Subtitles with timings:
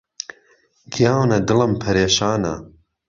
[0.93, 2.55] گیانە دڵم پەرێشانە